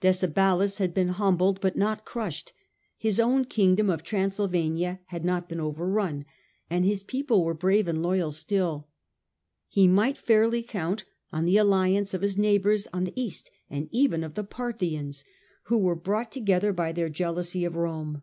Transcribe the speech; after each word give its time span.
Decebalus 0.00 0.78
had 0.78 0.94
been 0.94 1.08
humbled 1.08 1.60
but 1.60 1.76
not 1.76 2.06
crushed; 2.06 2.54
his 2.96 3.20
own 3.20 3.44
kingdom 3.44 3.90
of 3.90 4.02
Transyl 4.02 4.48
vania 4.48 5.00
had 5.08 5.26
not 5.26 5.46
been 5.46 5.60
overrun, 5.60 6.24
and 6.70 6.86
his 6.86 7.02
people 7.02 7.44
were 7.44 7.52
brave 7.52 7.86
and 7.86 8.02
loyal 8.02 8.30
still 8.30 8.88
He 9.68 9.86
might 9.86 10.16
fairly 10.16 10.62
count 10.62 11.04
on 11.30 11.44
the 11.44 11.58
alliance 11.58 12.14
ol 12.14 12.22
his 12.22 12.38
neighbours 12.38 12.88
on 12.94 13.04
the 13.04 13.12
east, 13.22 13.50
and 13.68 13.90
even 13.92 14.24
of 14.24 14.36
the 14.36 14.42
Parthians, 14.44 15.22
who 15.64 15.76
were 15.76 15.94
brought 15.94 16.32
together 16.32 16.72
by 16.72 16.90
their 16.90 17.10
jealousy 17.10 17.66
of 17.66 17.76
Rome. 17.76 18.22